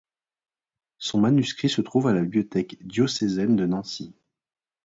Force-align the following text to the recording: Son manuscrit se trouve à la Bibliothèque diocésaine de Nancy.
Son 0.97 1.19
manuscrit 1.19 1.69
se 1.69 1.81
trouve 1.81 2.07
à 2.07 2.13
la 2.15 2.23
Bibliothèque 2.23 2.79
diocésaine 2.83 3.55
de 3.55 3.67
Nancy. 3.67 4.15